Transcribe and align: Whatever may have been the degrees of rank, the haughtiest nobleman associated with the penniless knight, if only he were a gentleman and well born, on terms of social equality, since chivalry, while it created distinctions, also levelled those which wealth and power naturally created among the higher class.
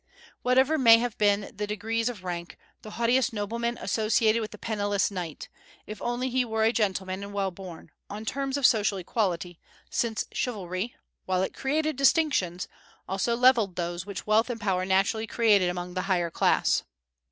Whatever 0.41 0.79
may 0.79 0.97
have 0.97 1.15
been 1.19 1.51
the 1.55 1.67
degrees 1.67 2.09
of 2.09 2.23
rank, 2.23 2.57
the 2.81 2.89
haughtiest 2.93 3.33
nobleman 3.33 3.77
associated 3.77 4.41
with 4.41 4.49
the 4.49 4.57
penniless 4.57 5.11
knight, 5.11 5.47
if 5.85 6.01
only 6.01 6.27
he 6.31 6.43
were 6.43 6.63
a 6.63 6.73
gentleman 6.73 7.21
and 7.23 7.33
well 7.35 7.51
born, 7.51 7.91
on 8.09 8.25
terms 8.25 8.57
of 8.57 8.65
social 8.65 8.97
equality, 8.97 9.59
since 9.91 10.25
chivalry, 10.33 10.95
while 11.27 11.43
it 11.43 11.53
created 11.53 11.97
distinctions, 11.97 12.67
also 13.07 13.35
levelled 13.35 13.75
those 13.75 14.03
which 14.03 14.25
wealth 14.25 14.49
and 14.49 14.59
power 14.59 14.85
naturally 14.85 15.27
created 15.27 15.69
among 15.69 15.93
the 15.93 16.01
higher 16.09 16.31
class. 16.31 16.81